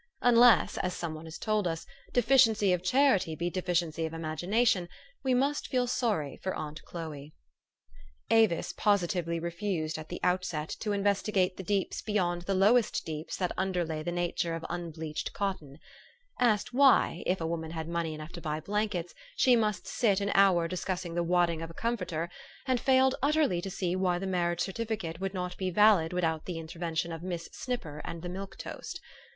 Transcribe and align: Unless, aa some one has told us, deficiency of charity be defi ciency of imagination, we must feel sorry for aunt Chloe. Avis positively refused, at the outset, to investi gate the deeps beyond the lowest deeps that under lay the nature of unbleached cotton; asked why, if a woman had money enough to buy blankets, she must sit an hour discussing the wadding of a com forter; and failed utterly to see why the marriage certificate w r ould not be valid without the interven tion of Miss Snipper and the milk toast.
Unless, 0.23 0.79
aa 0.79 0.87
some 0.89 1.13
one 1.13 1.25
has 1.25 1.37
told 1.37 1.67
us, 1.67 1.85
deficiency 2.11 2.73
of 2.73 2.81
charity 2.81 3.35
be 3.35 3.51
defi 3.51 3.73
ciency 3.73 4.03
of 4.07 4.15
imagination, 4.15 4.89
we 5.23 5.35
must 5.35 5.67
feel 5.67 5.85
sorry 5.85 6.37
for 6.41 6.55
aunt 6.55 6.81
Chloe. 6.85 7.35
Avis 8.31 8.73
positively 8.73 9.39
refused, 9.39 9.99
at 9.99 10.09
the 10.09 10.19
outset, 10.23 10.69
to 10.79 10.89
investi 10.89 11.31
gate 11.31 11.55
the 11.57 11.61
deeps 11.61 12.01
beyond 12.01 12.41
the 12.41 12.55
lowest 12.55 13.05
deeps 13.05 13.37
that 13.37 13.51
under 13.55 13.85
lay 13.85 14.01
the 14.01 14.11
nature 14.11 14.55
of 14.55 14.65
unbleached 14.71 15.33
cotton; 15.33 15.77
asked 16.39 16.73
why, 16.73 17.21
if 17.27 17.39
a 17.39 17.45
woman 17.45 17.69
had 17.69 17.87
money 17.87 18.15
enough 18.15 18.31
to 18.31 18.41
buy 18.41 18.59
blankets, 18.59 19.13
she 19.35 19.55
must 19.55 19.85
sit 19.85 20.19
an 20.19 20.31
hour 20.33 20.67
discussing 20.67 21.13
the 21.13 21.21
wadding 21.21 21.61
of 21.61 21.69
a 21.69 21.75
com 21.75 21.95
forter; 21.95 22.27
and 22.65 22.79
failed 22.79 23.13
utterly 23.21 23.61
to 23.61 23.69
see 23.69 23.95
why 23.95 24.17
the 24.17 24.25
marriage 24.25 24.61
certificate 24.61 25.17
w 25.17 25.25
r 25.25 25.25
ould 25.27 25.35
not 25.35 25.55
be 25.57 25.69
valid 25.69 26.11
without 26.11 26.45
the 26.45 26.55
interven 26.57 26.95
tion 26.97 27.11
of 27.11 27.21
Miss 27.21 27.47
Snipper 27.51 28.01
and 28.03 28.23
the 28.23 28.29
milk 28.29 28.57
toast. 28.57 28.99